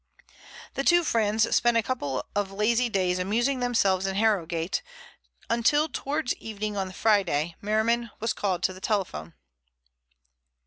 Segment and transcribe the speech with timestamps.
[0.73, 4.81] The two friends spent a couple of lazy days amusing themselves in Harrogate,
[5.47, 9.35] until towards evening on the Friday Merriman was called to the telephone.